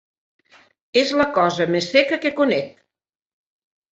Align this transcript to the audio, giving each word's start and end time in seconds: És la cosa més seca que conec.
És 1.01 1.11
la 1.19 1.27
cosa 1.35 1.67
més 1.75 1.91
seca 1.97 2.19
que 2.25 2.31
conec. 2.39 2.75